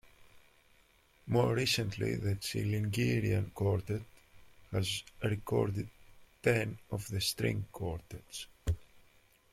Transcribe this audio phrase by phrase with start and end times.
[1.27, 4.01] More recently, the Chilingirian Quartet
[4.71, 5.91] has recorded
[6.41, 8.47] ten of the string quartets.